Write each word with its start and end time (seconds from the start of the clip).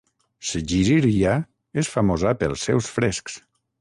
Sigirirya 0.51 1.35
és 1.83 1.91
famosa 1.97 2.33
pels 2.41 2.65
seus 2.71 2.93
frescs. 2.97 3.37